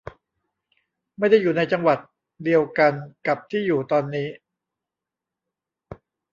[1.17, 1.97] ไม่ได้อยู่ในจังหวัด
[2.43, 2.93] เดียวกัน
[3.27, 4.27] กับที่อยู่ตอนนี้